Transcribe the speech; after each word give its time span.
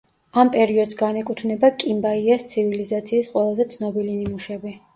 ამ 0.43 0.47
პერიოდს 0.53 0.95
განეკუთვნება 1.01 1.69
კიმბაიას 1.85 2.47
ცივილიზაციის 2.55 3.31
ყველაზე 3.37 3.71
ცნობილი 3.77 4.19
ნიმუშები. 4.25 4.79